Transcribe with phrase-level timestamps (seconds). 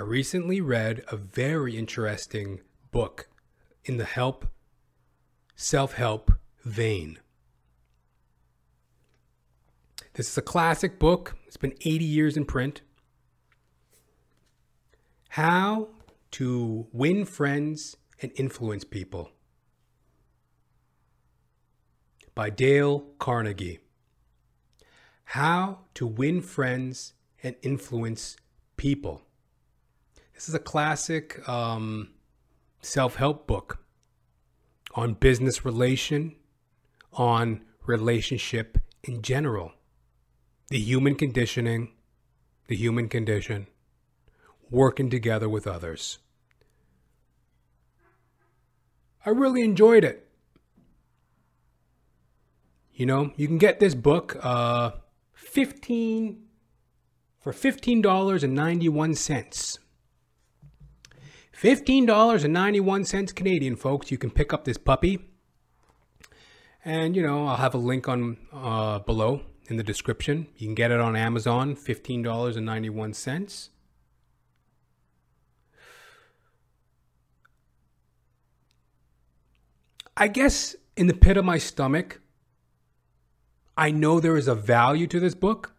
[0.00, 2.60] I recently read a very interesting
[2.90, 3.28] book
[3.84, 4.46] in the help,
[5.56, 6.32] self help
[6.64, 7.18] vein.
[10.14, 12.80] This is a classic book, it's been 80 years in print.
[15.28, 15.88] How
[16.30, 19.32] to Win Friends and Influence People
[22.34, 23.80] by Dale Carnegie.
[25.24, 27.12] How to Win Friends
[27.42, 28.38] and Influence
[28.78, 29.26] People.
[30.40, 32.08] This is a classic um,
[32.80, 33.84] self help book
[34.94, 36.34] on business relation,
[37.12, 39.72] on relationship in general,
[40.70, 41.92] the human conditioning,
[42.68, 43.66] the human condition,
[44.70, 46.20] working together with others.
[49.26, 50.26] I really enjoyed it.
[52.94, 54.92] You know, you can get this book uh,
[55.34, 56.44] 15
[57.38, 59.78] for $15.91.
[61.60, 64.10] $15.91 Canadian, folks.
[64.10, 65.18] You can pick up this puppy.
[66.82, 70.46] And, you know, I'll have a link on uh, below in the description.
[70.56, 73.68] You can get it on Amazon, $15.91.
[80.16, 82.22] I guess in the pit of my stomach,
[83.76, 85.74] I know there is a value to this book.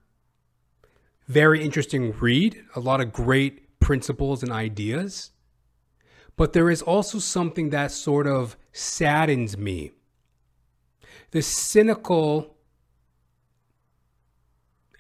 [1.28, 5.31] Very interesting read, a lot of great principles and ideas.
[6.38, 9.92] But there is also something that sort of saddens me.
[11.32, 12.56] The cynical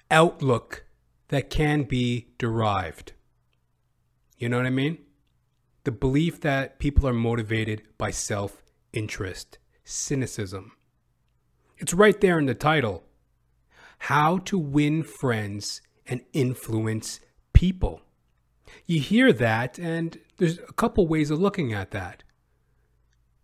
[0.09, 0.85] outlook
[1.29, 3.13] that can be derived.
[4.37, 4.99] You know what I mean?
[5.83, 8.61] The belief that people are motivated by self
[8.93, 10.73] interest, cynicism.
[11.77, 13.03] It's right there in the title
[13.97, 17.19] How to Win Friends and Influence
[17.53, 18.01] People.
[18.85, 22.23] You hear that, and there's a couple ways of looking at that.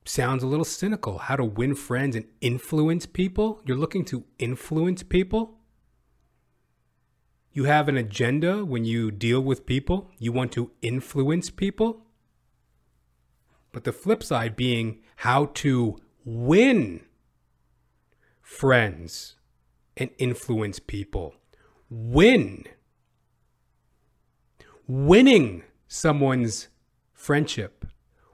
[0.04, 1.20] Sounds a little cynical.
[1.20, 3.62] How to win friends and influence people?
[3.66, 5.60] You're looking to influence people?
[7.52, 10.10] You have an agenda when you deal with people?
[10.18, 12.08] You want to influence people?
[13.72, 17.02] But the flip side being how to win
[18.42, 19.36] friends
[19.96, 21.36] and influence people.
[21.92, 22.66] Win.
[24.88, 26.70] Winning someone's
[27.18, 27.84] friendship,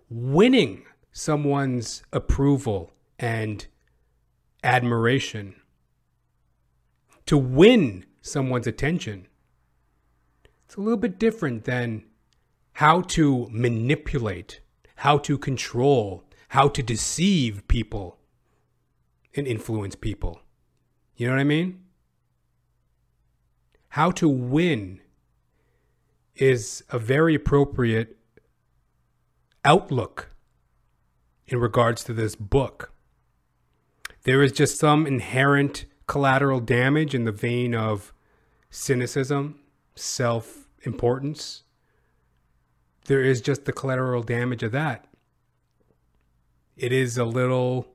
[0.10, 3.66] winning someone's approval and
[4.64, 5.56] admiration,
[7.26, 9.28] to win someone's attention.
[10.66, 12.04] It's a little bit different than
[12.74, 14.60] how to manipulate,
[14.98, 18.20] how to control, how to deceive people
[19.34, 20.42] and influence people.
[21.16, 21.80] You know what I mean?
[23.90, 25.00] How to win
[26.36, 28.18] is a very appropriate
[29.66, 30.32] outlook
[31.48, 32.92] in regards to this book.
[34.24, 38.14] There is just some inherent collateral damage in the vein of
[38.70, 39.60] cynicism,
[39.96, 41.64] self importance.
[43.06, 45.06] There is just the collateral damage of that.
[46.78, 47.88] It is a little,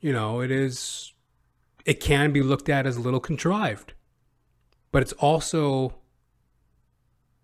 [0.00, 1.12] you know, it is,
[1.84, 3.92] it can be looked at as a little contrived,
[4.92, 5.96] but it's also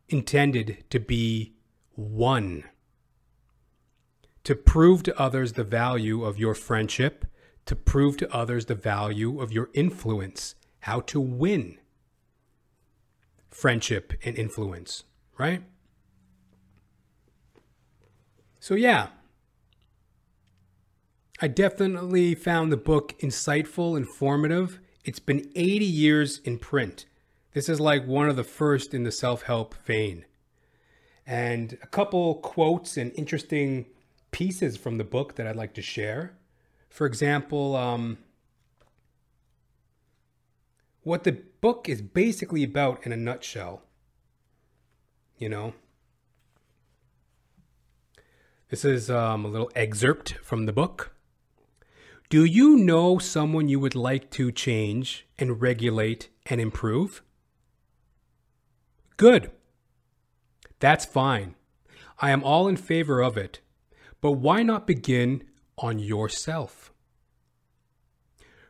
[0.08, 1.54] intended to be
[1.94, 2.64] one.
[4.44, 7.26] To prove to others the value of your friendship,
[7.66, 11.78] to prove to others the value of your influence, how to win
[13.50, 15.04] friendship and influence,
[15.38, 15.62] right?
[18.60, 19.08] So, yeah,
[21.42, 24.78] I definitely found the book insightful, informative.
[25.04, 27.06] It's been 80 years in print.
[27.52, 30.26] This is like one of the first in the self help vein.
[31.26, 33.86] And a couple quotes and interesting
[34.30, 36.36] pieces from the book that I'd like to share.
[36.88, 38.18] For example, um,
[41.02, 43.82] what the book is basically about in a nutshell.
[45.38, 45.74] You know,
[48.68, 51.14] this is um, a little excerpt from the book.
[52.28, 57.22] Do you know someone you would like to change and regulate and improve?
[59.16, 59.50] Good.
[60.78, 61.56] That's fine.
[62.20, 63.60] I am all in favor of it.
[64.20, 65.44] But why not begin
[65.78, 66.92] on yourself?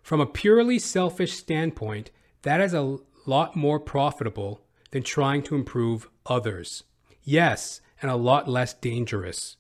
[0.03, 2.11] From a purely selfish standpoint,
[2.43, 6.85] that is a lot more profitable than trying to improve others.
[7.23, 9.57] Yes, and a lot less dangerous.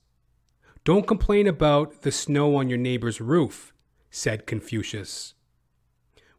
[0.84, 3.72] Don't complain about the snow on your neighbor's roof,
[4.10, 5.34] said Confucius,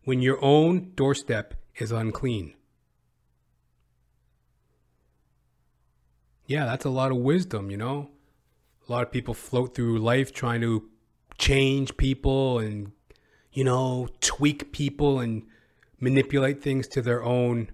[0.03, 2.53] when your own doorstep is unclean.
[6.48, 8.09] Yeah, that's a lot of wisdom, you know?
[8.91, 10.89] A lot of people float through life trying to
[11.38, 12.91] change people and,
[13.53, 15.43] you know, tweak people and
[16.01, 17.69] manipulate things to their own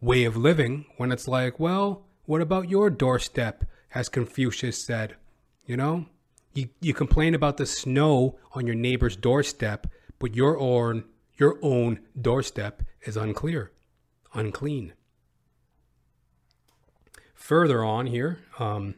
[0.00, 3.66] way of living when it's like, well, what about your doorstep?
[3.94, 5.16] As Confucius said,
[5.66, 6.06] you know?
[6.54, 9.86] You, you complain about the snow on your neighbor's doorstep,
[10.18, 11.04] but your own,
[11.36, 13.72] your own doorstep is unclear,
[14.32, 14.94] unclean.
[17.34, 18.94] Further on here, um,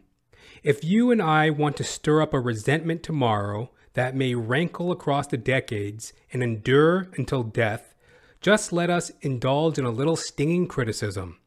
[0.63, 5.27] if you and I want to stir up a resentment tomorrow that may rankle across
[5.27, 7.95] the decades and endure until death,
[8.41, 11.39] just let us indulge in a little stinging criticism,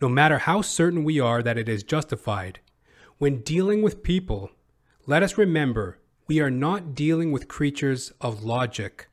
[0.00, 2.60] no matter how certain we are that it is justified.
[3.18, 4.50] When dealing with people,
[5.06, 9.08] let us remember we are not dealing with creatures of logic.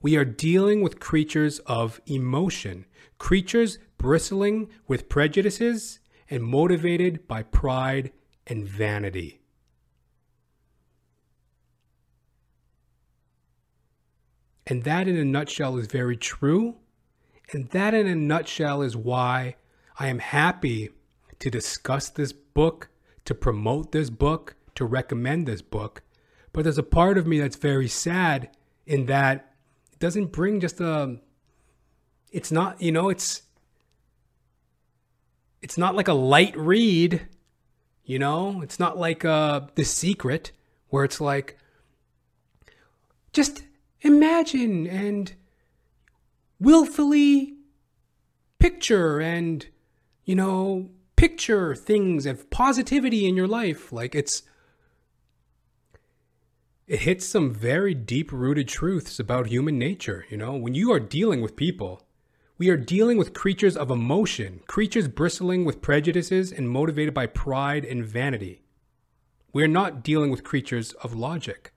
[0.00, 2.86] We are dealing with creatures of emotion,
[3.18, 5.98] creatures bristling with prejudices
[6.30, 8.12] and motivated by pride
[8.46, 9.40] and vanity.
[14.66, 16.76] And that, in a nutshell, is very true.
[17.52, 19.56] And that, in a nutshell, is why
[19.98, 20.90] I am happy
[21.38, 22.90] to discuss this book,
[23.24, 26.02] to promote this book, to recommend this book.
[26.52, 28.50] But there's a part of me that's very sad
[28.86, 29.54] in that
[29.92, 31.18] it doesn't bring just a.
[32.30, 33.42] It's not, you know, it's.
[35.60, 37.26] It's not like a light read,
[38.04, 38.62] you know?
[38.62, 40.52] It's not like uh, The Secret,
[40.88, 41.58] where it's like,
[43.32, 43.64] just
[44.00, 45.32] imagine and
[46.60, 47.56] willfully
[48.58, 49.66] picture and,
[50.24, 53.92] you know, picture things of positivity in your life.
[53.92, 54.42] Like it's,
[56.86, 60.24] it hits some very deep rooted truths about human nature.
[60.30, 62.07] You know, when you are dealing with people,
[62.58, 67.84] we are dealing with creatures of emotion, creatures bristling with prejudices and motivated by pride
[67.84, 68.62] and vanity.
[69.52, 71.72] We are not dealing with creatures of logic.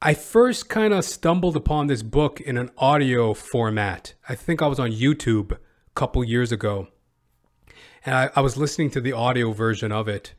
[0.00, 4.14] I first kind of stumbled upon this book in an audio format.
[4.28, 5.58] I think I was on YouTube a
[5.94, 6.88] couple years ago.
[8.04, 10.34] And I, I was listening to the audio version of it.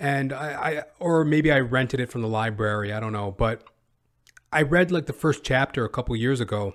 [0.00, 3.30] And I, I, or maybe I rented it from the library, I don't know.
[3.30, 3.64] But
[4.50, 6.74] I read like the first chapter a couple years ago.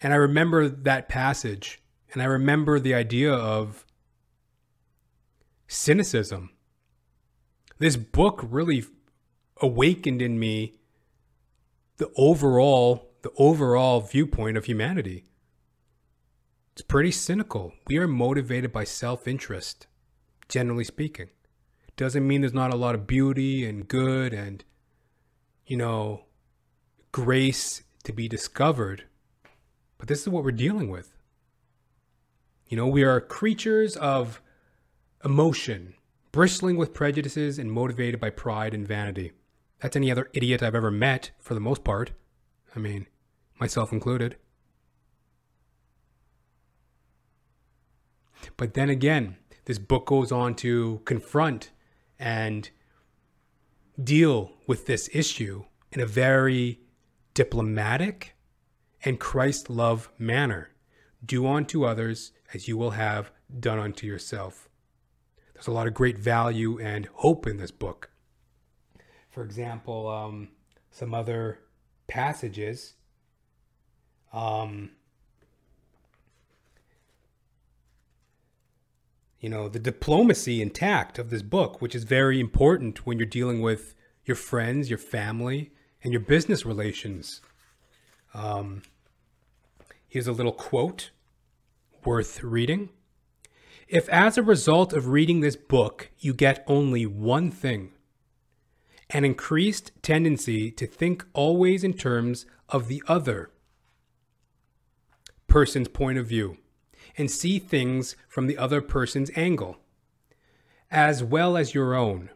[0.00, 1.82] And I remember that passage.
[2.12, 3.84] And I remember the idea of
[5.68, 6.50] cynicism.
[7.78, 8.84] This book really
[9.60, 10.74] awakened in me
[11.98, 15.24] the overall the overall viewpoint of humanity.
[16.72, 17.72] It's pretty cynical.
[17.86, 19.86] We are motivated by self-interest,
[20.48, 21.28] generally speaking.
[22.02, 24.64] Doesn't mean there's not a lot of beauty and good and
[25.64, 26.24] you know
[27.12, 29.04] grace to be discovered.
[29.98, 31.14] But this is what we're dealing with.
[32.66, 34.42] You know, we are creatures of
[35.24, 35.94] emotion,
[36.32, 39.30] bristling with prejudices and motivated by pride and vanity.
[39.80, 42.10] That's any other idiot I've ever met, for the most part.
[42.74, 43.06] I mean,
[43.60, 44.34] myself included.
[48.56, 51.70] But then again, this book goes on to confront
[52.22, 52.70] and
[54.02, 56.80] deal with this issue in a very
[57.34, 58.34] diplomatic
[59.04, 60.70] and Christ love manner.
[61.24, 64.68] Do unto others as you will have done unto yourself.
[65.52, 68.12] There's a lot of great value and hope in this book
[69.32, 70.48] for example, um,
[70.90, 71.58] some other
[72.06, 72.94] passages.
[74.32, 74.90] Um,
[79.42, 83.26] you know, the diplomacy and tact of this book, which is very important when you're
[83.26, 85.72] dealing with your friends, your family,
[86.02, 87.40] and your business relations.
[88.32, 88.82] Um,
[90.08, 91.10] here's a little quote
[92.04, 92.90] worth reading.
[93.88, 97.90] If, as a result of reading this book, you get only one thing,
[99.10, 103.50] an increased tendency to think always in terms of the other
[105.48, 106.58] person's point of view
[107.16, 109.78] and see things from the other person's angle,
[110.90, 112.30] as well as your own.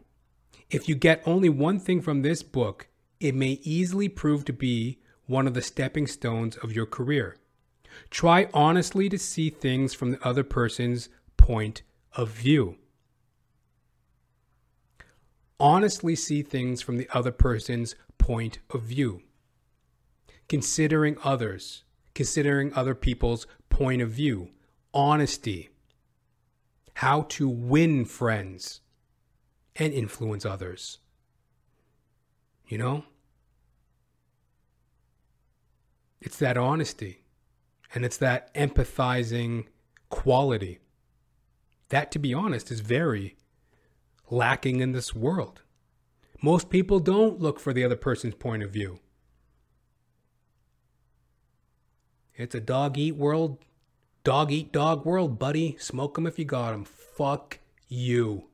[0.69, 2.87] If you get only one thing from this book,
[3.19, 7.37] it may easily prove to be one of the stepping stones of your career.
[8.09, 11.81] Try honestly to see things from the other person's point
[12.13, 12.77] of view
[15.59, 19.21] honestly see things from the other person's point of view.
[20.47, 24.49] Considering others, considering other people's point of view,
[24.93, 25.69] honesty,
[26.95, 28.81] how to win friends
[29.75, 30.99] and influence others.
[32.67, 33.03] You know?
[36.19, 37.23] It's that honesty
[37.93, 39.65] and it's that empathizing
[40.09, 40.79] quality.
[41.89, 43.37] That, to be honest, is very
[44.29, 45.61] lacking in this world.
[46.41, 48.99] Most people don't look for the other person's point of view.
[52.35, 53.57] It's a dog eat world,
[54.27, 55.77] dog eat dog world, buddy.
[55.79, 56.83] Smoke 'em if you got 'em.
[56.83, 58.49] Fuck you.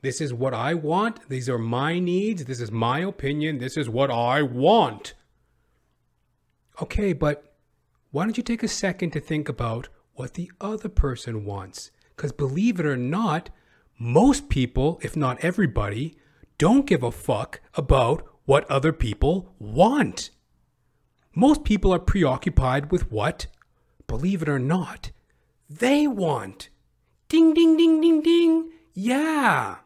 [0.00, 1.28] This is what I want.
[1.28, 2.46] These are my needs.
[2.46, 3.58] This is my opinion.
[3.58, 5.12] This is what I want.
[6.80, 7.58] Okay, but
[8.10, 11.90] why don't you take a second to think about what the other person wants?
[12.16, 13.50] Because believe it or not,
[13.98, 16.16] most people, if not everybody,
[16.56, 20.30] don't give a fuck about what other people want.
[21.34, 23.46] Most people are preoccupied with what,
[24.06, 25.10] believe it or not,
[25.68, 26.68] they want.
[27.28, 28.70] Ding, ding, ding, ding, ding.
[28.92, 29.76] Yeah.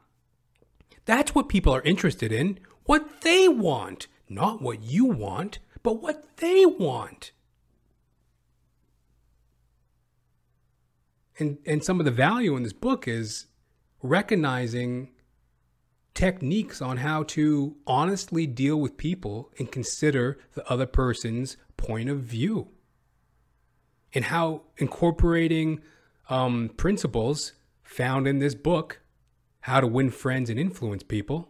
[1.04, 2.58] That's what people are interested in.
[2.84, 4.06] What they want.
[4.28, 7.32] Not what you want, but what they want.
[11.38, 13.46] And, and some of the value in this book is
[14.02, 15.10] recognizing
[16.14, 22.20] techniques on how to honestly deal with people and consider the other person's point of
[22.20, 22.68] view.
[24.12, 25.80] And how incorporating
[26.30, 27.52] um, principles
[27.82, 29.00] found in this book
[29.60, 31.48] how to Win Friends and Influence People,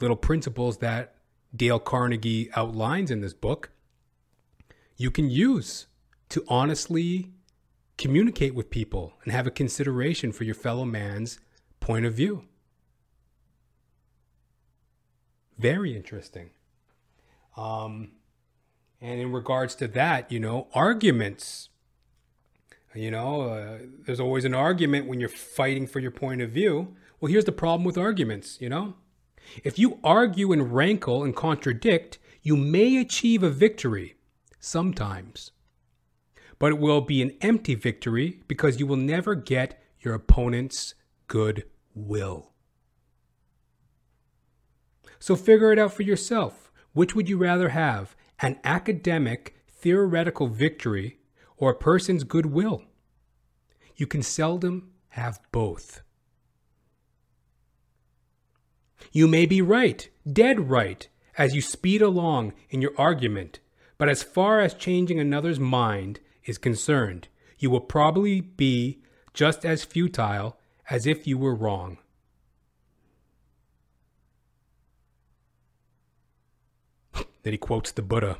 [0.00, 1.14] little principles that
[1.54, 3.70] Dale Carnegie outlines in this book,
[4.96, 5.86] you can use
[6.28, 7.30] to honestly
[7.96, 11.38] communicate with people and have a consideration for your fellow man's
[11.80, 12.44] point of view.
[15.58, 16.50] Very interesting.
[17.56, 18.12] Um,
[19.00, 21.68] and in regards to that, you know, arguments
[22.94, 26.94] you know, uh, there's always an argument when you're fighting for your point of view.
[27.20, 28.94] Well, here's the problem with arguments, you know?
[29.64, 34.16] If you argue and rankle and contradict, you may achieve a victory
[34.60, 35.52] sometimes.
[36.58, 40.94] But it will be an empty victory because you will never get your opponent's
[41.28, 42.51] good will.
[45.22, 46.72] So figure it out for yourself.
[46.94, 48.16] Which would you rather have?
[48.40, 51.20] An academic, theoretical victory
[51.56, 52.82] or a person's goodwill.
[53.94, 56.02] You can seldom have both.
[59.12, 61.06] You may be right, dead right,
[61.38, 63.60] as you speed along in your argument,
[63.98, 67.28] but as far as changing another's mind is concerned,
[67.60, 70.58] you will probably be just as futile
[70.90, 71.98] as if you were wrong.
[77.42, 78.38] Then he quotes the Buddha.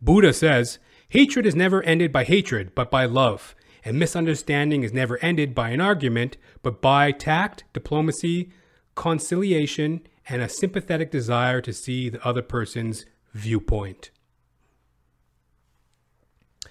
[0.00, 3.54] Buddha says, Hatred is never ended by hatred, but by love.
[3.84, 8.50] And misunderstanding is never ended by an argument, but by tact, diplomacy,
[8.96, 14.10] conciliation, and a sympathetic desire to see the other person's viewpoint.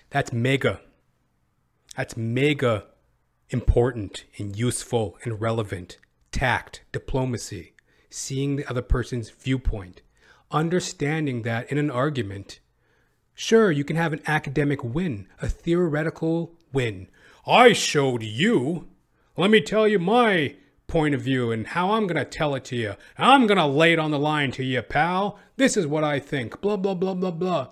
[0.09, 0.81] That's mega.
[1.95, 2.85] That's mega
[3.49, 5.97] important and useful and relevant.
[6.31, 7.73] Tact, diplomacy,
[8.09, 10.01] seeing the other person's viewpoint,
[10.55, 12.59] understanding that in an argument,
[13.37, 17.07] Sure, you can have an academic win, a theoretical win.
[17.45, 18.87] I showed you.
[19.35, 20.55] Let me tell you my
[20.87, 22.93] point of view and how I'm going to tell it to you.
[23.17, 25.37] I'm going to lay it on the line to you, pal.
[25.57, 26.61] This is what I think.
[26.61, 27.69] Blah, blah, blah, blah, blah.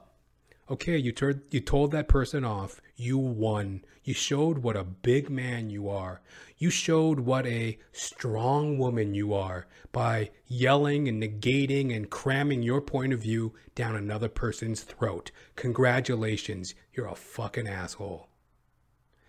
[0.69, 2.81] Okay, you, tur- you told that person off.
[3.03, 3.83] You won.
[4.05, 6.21] You showed what a big man you are.
[6.57, 12.79] You showed what a strong woman you are by yelling and negating and cramming your
[12.79, 15.31] point of view down another person's throat.
[15.57, 18.29] Congratulations, you're a fucking asshole.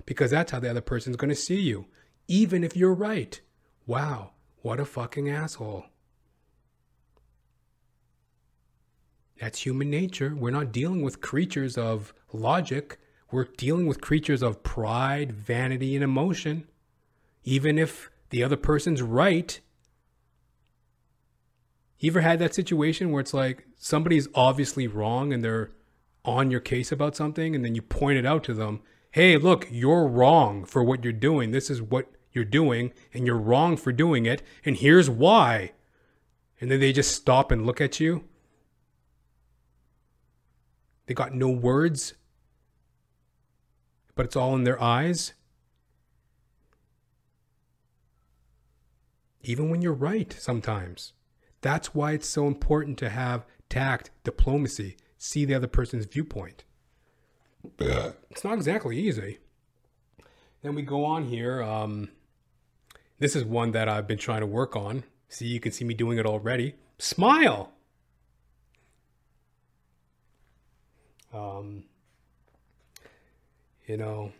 [0.07, 1.87] Because that's how the other person's to see you,
[2.28, 3.40] even if you're right.
[3.88, 5.87] Wow, what a fucking asshole.
[9.40, 10.33] That's human nature.
[10.37, 13.00] We're not dealing with creatures of logic.
[13.35, 16.69] We're dealing with creatures of pride, vanity, and emotion
[17.45, 19.61] even if the other person's right.
[21.99, 25.73] You ever had that situation where it's like somebody's obviously wrong and they're
[26.25, 29.69] on your case about something, and then you point it out to them hey, look,
[29.69, 31.50] you're wrong for what you're doing.
[31.50, 35.73] This is what you're doing, and you're wrong for doing it, and here's why.
[36.61, 38.25] And then they just stop and look at you.
[41.07, 42.14] They got no words,
[44.14, 45.35] but it's all in their eyes.
[49.44, 51.12] even when you're right sometimes.
[51.61, 56.64] That's why it's so important to have tact, diplomacy, see the other person's viewpoint.
[58.30, 59.38] It's not exactly easy.
[60.62, 61.62] Then we go on here.
[61.62, 62.11] Um,
[63.18, 65.04] this is one that I've been trying to work on.
[65.28, 66.75] See, you can see me doing it already.
[66.99, 67.73] Smile.
[71.33, 71.85] Um,
[73.87, 74.33] you know,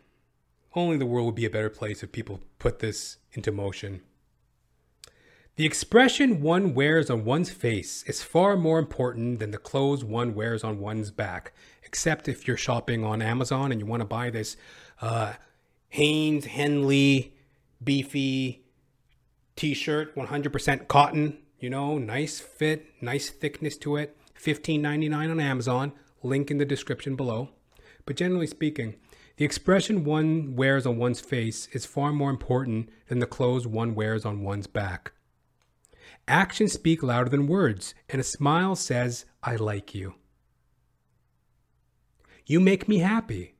[0.75, 4.03] only the world would be a better place if people put this into motion.
[5.57, 10.35] The expression one wears on one's face is far more important than the clothes one
[10.35, 11.53] wears on one's back,
[11.85, 14.57] except if you're shopping on Amazon and you want to buy this
[15.01, 15.35] uh,
[15.91, 17.37] Hanes Henley
[17.83, 18.65] beefy
[19.55, 25.93] t shirt, 100% cotton, you know, nice fit, nice thickness to it, $15.99 on Amazon,
[26.25, 27.51] link in the description below.
[28.07, 28.97] But generally speaking,
[29.37, 33.95] the expression one wears on one's face is far more important than the clothes one
[33.95, 35.13] wears on one's back.
[36.29, 40.15] Actions speak louder than words, and a smile says, I like you.
[42.47, 43.55] You make me happy.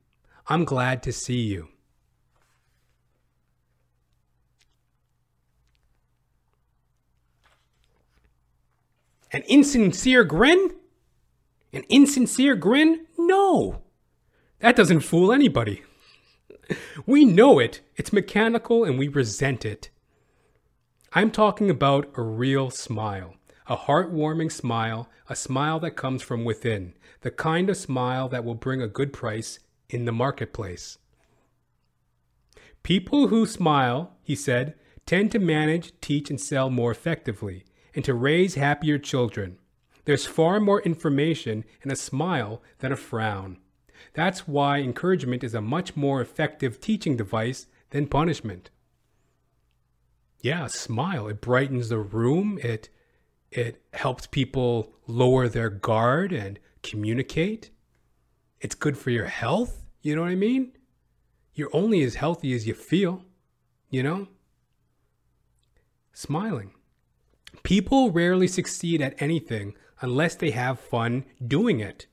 [0.47, 1.69] I'm glad to see you.
[9.33, 10.71] An insincere grin?
[11.73, 13.07] An insincere grin?
[13.19, 13.84] No.
[14.61, 15.83] That doesn't fool anybody.
[17.07, 17.81] We know it.
[17.97, 19.91] It's mechanical and we resent it.
[21.13, 26.95] I'm talking about a real smile, a heartwarming smile, a smile that comes from within,
[27.21, 29.59] the kind of smile that will bring a good price
[29.89, 30.99] in the marketplace.
[32.83, 34.75] People who smile, he said,
[35.07, 39.59] tend to manage, teach, and sell more effectively, and to raise happier children.
[40.05, 43.59] There's far more information in a smile than a frown.
[44.15, 48.71] That's why encouragement is a much more effective teaching device than punishment.
[50.41, 51.29] Yeah, smile.
[51.29, 52.59] It brightens the room.
[52.63, 52.89] It
[53.51, 57.71] it helps people lower their guard and communicate.
[58.61, 59.85] It's good for your health.
[60.03, 60.73] You know what I mean?
[61.55, 63.25] You're only as healthy as you feel,
[63.91, 64.27] you know?
[66.13, 66.73] Smiling.
[67.63, 72.07] People rarely succeed at anything unless they have fun doing it.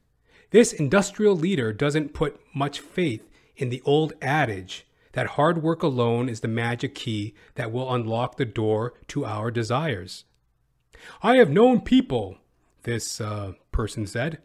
[0.52, 6.30] This industrial leader doesn't put much faith in the old adage that hard work alone
[6.30, 10.26] is the magic key that will unlock the door to our desires.
[11.24, 12.38] I have known people,
[12.84, 14.40] this uh, person said.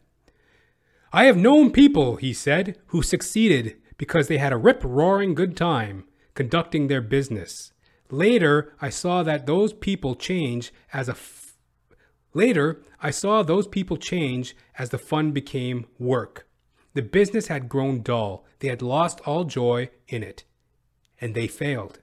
[1.12, 5.56] I have known people, he said, who succeeded because they had a rip roaring good
[5.56, 7.72] time conducting their business.
[8.10, 11.14] Later, I saw that those people change as a
[12.36, 16.46] Later, I saw those people change as the fun became work.
[16.92, 18.44] The business had grown dull.
[18.58, 20.44] They had lost all joy in it.
[21.18, 22.00] And they failed.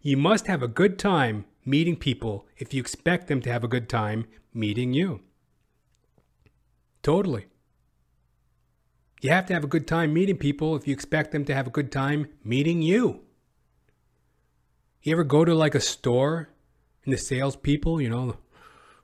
[0.00, 3.68] You must have a good time meeting people if you expect them to have a
[3.68, 5.22] good time meeting you.
[7.02, 7.46] Totally.
[9.20, 11.66] You have to have a good time meeting people if you expect them to have
[11.66, 13.22] a good time meeting you.
[15.02, 16.50] You ever go to like a store
[17.04, 18.36] and the salespeople, you know,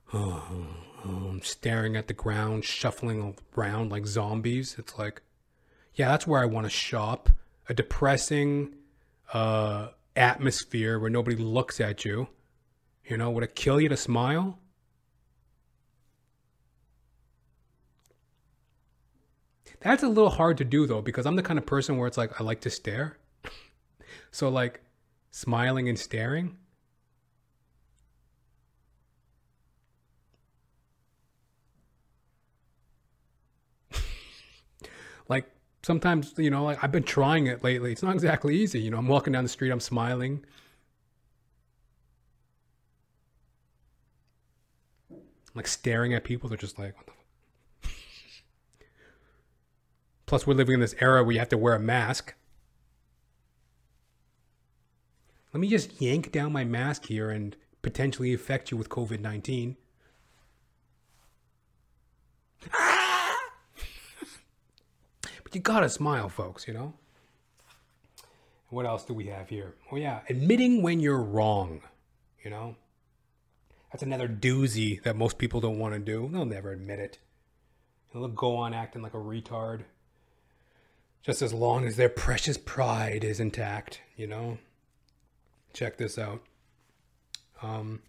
[0.13, 4.75] um, staring at the ground, shuffling around like zombies.
[4.77, 5.21] It's like,
[5.95, 7.29] yeah, that's where I want to shop.
[7.69, 8.75] A depressing
[9.33, 12.29] uh, atmosphere where nobody looks at you.
[13.05, 14.59] You know, would it kill you to smile?
[19.79, 22.17] That's a little hard to do though, because I'm the kind of person where it's
[22.17, 23.17] like I like to stare.
[24.31, 24.81] so, like,
[25.31, 26.57] smiling and staring
[35.29, 35.49] like
[35.83, 37.91] sometimes you know like i've been trying it lately.
[37.91, 38.79] It's not exactly easy.
[38.79, 40.45] You know i'm walking down the street i'm smiling.
[45.55, 46.95] Like staring at people they're just like
[50.25, 52.35] plus we're living in this era where you have to wear a mask.
[55.53, 59.77] Let me just yank down my mask here and potentially infect you with covid-19
[65.47, 66.93] But you gotta smile, folks, you know?
[68.67, 69.75] What else do we have here?
[69.89, 71.83] Oh, yeah, admitting when you're wrong,
[72.43, 72.75] you know?
[73.89, 76.27] That's another doozy that most people don't want to do.
[76.29, 77.19] They'll never admit it.
[78.11, 79.85] They'll go on acting like a retard
[81.23, 84.57] just as long as their precious pride is intact, you know?
[85.71, 86.43] Check this out.
[87.61, 88.01] Um,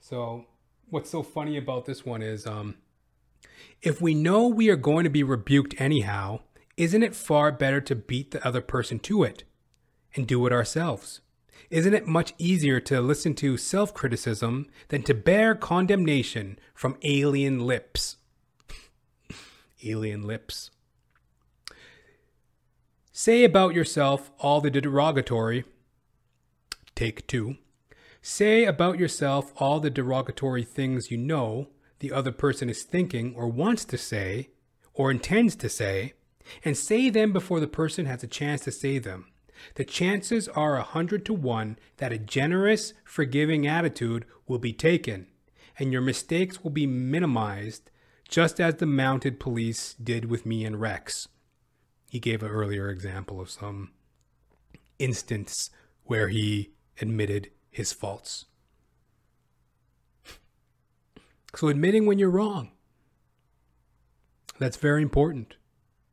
[0.00, 0.46] so,
[0.88, 2.74] what's so funny about this one is um,
[3.82, 6.40] if we know we are going to be rebuked anyhow,
[6.76, 9.44] isn't it far better to beat the other person to it
[10.14, 11.20] and do it ourselves?
[11.68, 17.60] Isn't it much easier to listen to self criticism than to bear condemnation from alien
[17.60, 18.16] lips?
[19.84, 20.70] alien lips.
[23.12, 25.64] Say about yourself all the derogatory.
[26.94, 27.56] Take two.
[28.22, 31.68] Say about yourself all the derogatory things you know
[32.00, 34.50] the other person is thinking or wants to say,
[34.92, 36.14] or intends to say,
[36.64, 39.26] and say them before the person has a chance to say them,
[39.74, 45.26] the chances are a hundred to one that a generous, forgiving attitude will be taken,
[45.78, 47.90] and your mistakes will be minimized,
[48.28, 51.28] just as the mounted police did with me and Rex.
[52.08, 53.92] He gave an earlier example of some
[54.98, 55.70] instance
[56.04, 58.46] where he admitted his faults.
[61.54, 62.70] So, admitting when you're wrong.
[64.58, 65.56] That's very important.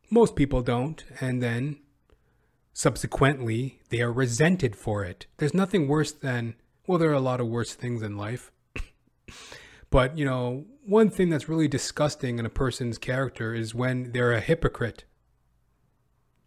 [0.10, 1.80] Most people don't, and then
[2.74, 5.28] subsequently they are resented for it.
[5.38, 6.56] There's nothing worse than,
[6.88, 8.52] well, there are a lot of worse things in life.
[9.90, 14.32] but, you know, one thing that's really disgusting in a person's character is when they're
[14.32, 15.04] a hypocrite.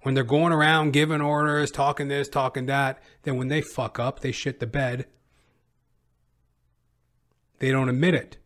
[0.03, 4.20] When they're going around giving orders, talking this, talking that, then when they fuck up,
[4.20, 5.05] they shit the bed.
[7.59, 8.38] They don't admit it.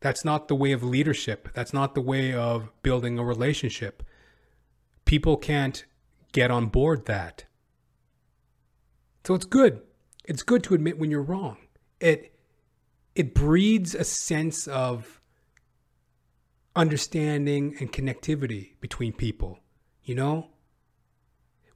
[0.00, 1.48] That's not the way of leadership.
[1.54, 4.02] That's not the way of building a relationship.
[5.04, 5.84] People can't
[6.32, 7.44] get on board that.
[9.24, 9.82] So it's good.
[10.24, 11.56] It's good to admit when you're wrong.
[12.00, 12.32] It
[13.14, 15.20] it breeds a sense of
[16.76, 19.58] understanding and connectivity between people,
[20.04, 20.50] you know?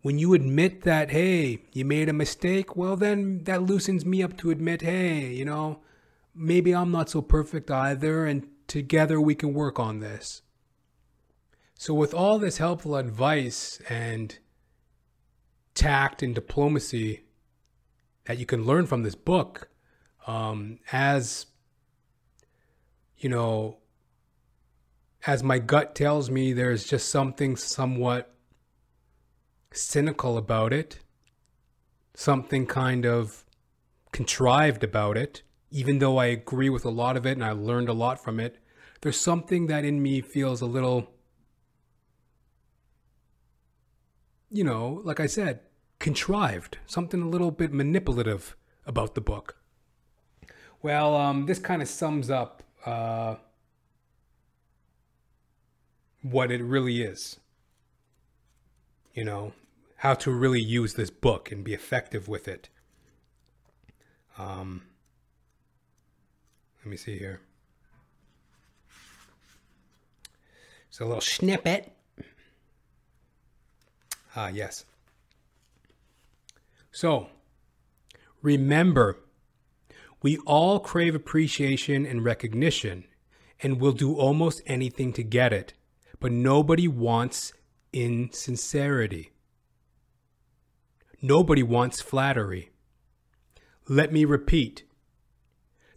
[0.02, 4.37] When you admit that, hey, you made a mistake, well, then that loosens me up
[4.38, 5.80] to admit, hey, you know,
[6.34, 10.42] maybe I'm not so perfect either, and together we can work on this.
[11.74, 14.38] So, with all this helpful advice and
[15.74, 17.22] tact and diplomacy
[18.26, 19.70] that you can learn from this book,
[20.26, 21.46] um, as
[23.16, 23.78] you know,
[25.26, 28.34] as my gut tells me, there's just something somewhat
[29.72, 31.00] cynical about it,
[32.14, 33.44] something kind of
[34.12, 37.88] contrived about it even though I agree with a lot of it and I learned
[37.88, 38.59] a lot from it,
[39.00, 41.11] there's something that in me feels a little,
[44.50, 45.61] you know, like I said,
[45.98, 48.56] contrived, something a little bit manipulative
[48.87, 49.56] about the book.
[50.83, 53.37] Well, um, this kind of sums up uh,
[56.22, 57.38] what it really is.
[59.14, 59.52] You know,
[59.96, 62.68] how to really use this book and be effective with it.
[64.38, 64.85] Um,
[66.84, 67.40] let me see here.
[70.88, 71.92] It's a little snippet.
[74.34, 74.84] Ah, yes.
[76.90, 77.28] So,
[78.42, 79.18] remember,
[80.22, 83.04] we all crave appreciation and recognition
[83.62, 85.74] and will do almost anything to get it,
[86.18, 87.52] but nobody wants
[87.92, 89.30] insincerity.
[91.22, 92.70] Nobody wants flattery.
[93.88, 94.84] Let me repeat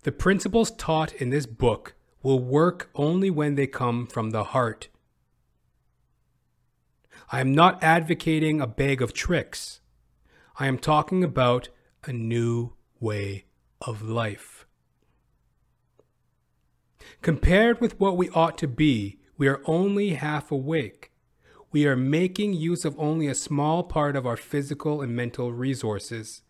[0.04, 4.90] the principles taught in this book will work only when they come from the heart.
[7.32, 9.82] I am not advocating a bag of tricks.
[10.60, 11.70] I am talking about
[12.04, 13.46] a new way
[13.82, 14.66] of life.
[17.22, 21.12] Compared with what we ought to be, we are only half awake.
[21.72, 26.44] We are making use of only a small part of our physical and mental resources.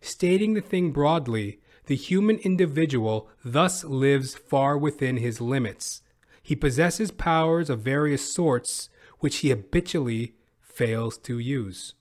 [0.00, 6.02] Stating the thing broadly, the human individual thus lives far within his limits.
[6.42, 11.94] He possesses powers of various sorts which he habitually fails to use.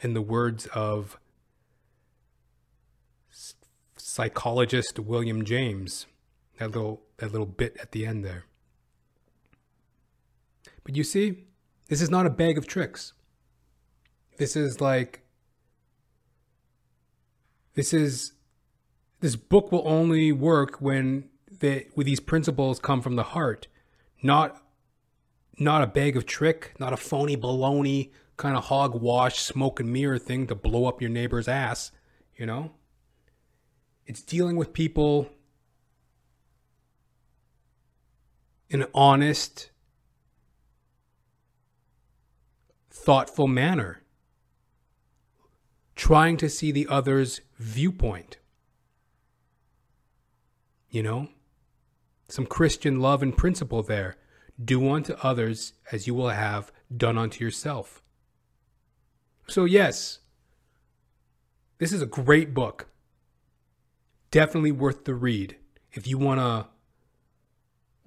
[0.00, 1.18] In the words of
[3.96, 6.06] psychologist William James,
[6.58, 8.44] that little that little bit at the end there.
[10.84, 11.44] But you see,
[11.88, 13.12] this is not a bag of tricks.
[14.36, 15.22] This is like
[17.74, 18.33] this is
[19.20, 21.28] this book will only work when
[21.60, 23.68] the with these principles come from the heart,
[24.22, 24.62] not
[25.58, 30.18] not a bag of trick, not a phony baloney kind of hogwash smoke and mirror
[30.18, 31.92] thing to blow up your neighbor's ass,
[32.36, 32.72] you know?
[34.06, 35.30] It's dealing with people
[38.68, 39.70] in an honest,
[42.90, 44.02] thoughtful manner,
[45.94, 48.38] trying to see the other's viewpoint.
[50.94, 51.28] You know?
[52.28, 54.16] Some Christian love and principle there.
[54.64, 58.00] Do unto others as you will have done unto yourself.
[59.48, 60.20] So, yes,
[61.78, 62.90] this is a great book.
[64.30, 65.56] Definitely worth the read
[65.90, 66.68] if you want to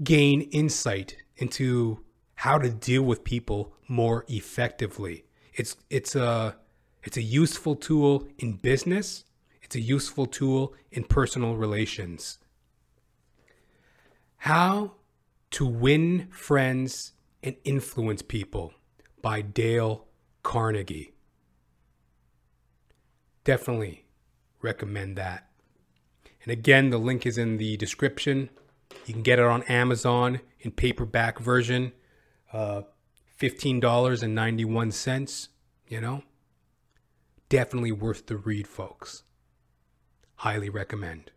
[0.02, 5.26] gain insight into how to deal with people more effectively.
[5.54, 6.56] It's it's a
[7.04, 9.26] it's a useful tool in business.
[9.62, 12.38] It's a useful tool in personal relations
[14.38, 14.93] how
[15.52, 17.12] To Win Friends
[17.43, 18.73] and Influence People
[19.21, 20.06] by Dale
[20.43, 21.13] Carnegie.
[23.43, 24.06] Definitely
[24.62, 25.50] recommend that.
[26.43, 28.50] And again, the link is in the description.
[29.06, 31.93] You can get it on Amazon in paperback version,
[32.54, 32.84] uh,
[33.39, 35.47] $15.91,
[35.88, 36.23] you know?
[37.50, 39.23] Definitely worth the read, folks.
[40.36, 41.32] Highly recommend.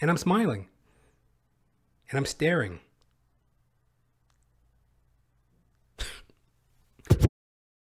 [0.00, 0.68] And I'm smiling.
[2.10, 2.80] And I'm staring.